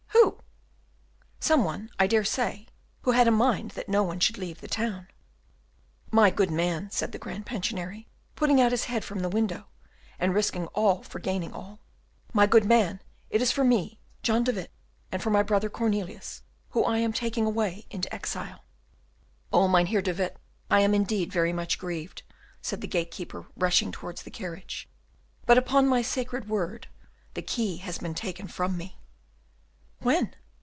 [0.09, 0.39] "Who?"
[1.57, 2.67] "Some one, I dare say,
[3.01, 5.07] who had a mind that no one should leave the town."
[6.11, 9.65] "My good man," said the Grand Pensionary, putting out his head from the window,
[10.19, 11.79] and risking all for gaining all;
[12.31, 13.01] "my good man,
[13.31, 14.71] it is for me, John de Witt,
[15.11, 18.63] and for my brother Cornelius, who I am taking away into exile."
[19.51, 20.37] "Oh, Mynheer de Witt!
[20.69, 22.21] I am indeed very much grieved,"
[22.61, 24.87] said the gatekeeper, rushing towards the carriage;
[25.47, 26.87] "but, upon my sacred word,
[27.33, 28.99] the key has been taken from me."
[30.01, 30.35] "When?"